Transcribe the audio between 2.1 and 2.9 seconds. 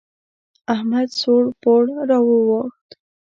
واوښت.